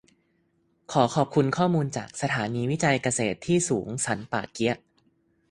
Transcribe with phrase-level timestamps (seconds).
[0.93, 4.77] ขอบคุณข้อมูลจาก สถานีวิจัยเกษตรที่สูงสันป่าเกี๊ยะ